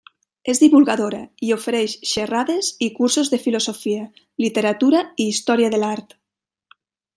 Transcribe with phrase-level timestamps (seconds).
[0.51, 4.09] És divulgadora i ofereix xerrades i cursos de filosofia,
[4.47, 6.19] literatura i història de l'art.